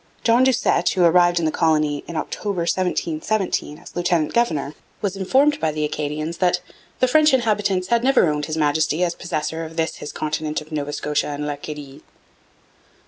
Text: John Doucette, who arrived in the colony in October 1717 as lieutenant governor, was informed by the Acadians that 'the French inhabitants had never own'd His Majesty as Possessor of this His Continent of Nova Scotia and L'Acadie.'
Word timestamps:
John 0.23 0.43
Doucette, 0.43 0.89
who 0.93 1.03
arrived 1.05 1.37
in 1.37 1.45
the 1.45 1.51
colony 1.51 2.03
in 2.07 2.15
October 2.15 2.61
1717 2.61 3.77
as 3.77 3.95
lieutenant 3.95 4.33
governor, 4.33 4.73
was 4.99 5.15
informed 5.15 5.59
by 5.59 5.71
the 5.71 5.85
Acadians 5.85 6.37
that 6.39 6.59
'the 6.99 7.07
French 7.07 7.35
inhabitants 7.35 7.89
had 7.89 8.03
never 8.03 8.25
own'd 8.27 8.47
His 8.47 8.57
Majesty 8.57 9.03
as 9.03 9.13
Possessor 9.13 9.63
of 9.63 9.75
this 9.77 9.97
His 9.97 10.11
Continent 10.11 10.59
of 10.59 10.71
Nova 10.71 10.91
Scotia 10.91 11.27
and 11.27 11.45
L'Acadie.' 11.45 12.01